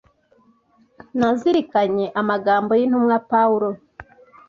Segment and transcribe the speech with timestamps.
[1.19, 3.69] Nazirikanye amagambo y’intumwa Pawulo